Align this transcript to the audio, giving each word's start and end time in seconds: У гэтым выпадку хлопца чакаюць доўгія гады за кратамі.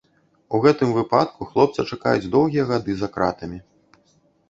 У 0.55 0.61
гэтым 0.63 0.93
выпадку 0.95 1.47
хлопца 1.51 1.87
чакаюць 1.93 2.31
доўгія 2.39 2.67
гады 2.73 2.93
за 3.03 3.15
кратамі. 3.19 3.65